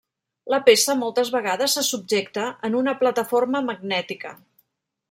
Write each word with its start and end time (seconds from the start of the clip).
La 0.53 0.59
peça 0.69 0.95
moltes 1.01 1.29
vegades 1.35 1.77
se 1.79 1.85
subjecta 1.89 2.49
en 2.71 2.79
una 2.81 2.99
plataforma 3.05 3.67
magnètica. 3.71 4.35